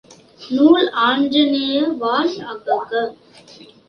நூல் 0.51 0.85
ஆஞ்சநேய 1.01 1.81
வாஅழ்க! 1.99 3.03